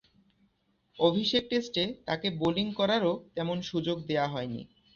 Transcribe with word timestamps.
অভিষেক 0.99 1.43
টেস্টে 1.49 1.83
তাকে 2.07 2.27
বোলিং 2.39 2.67
করারও 2.79 3.13
তেমন 3.35 3.57
সুযোগ 3.61 3.97
দেয়া 4.07 4.27
হয়নি। 4.27 4.61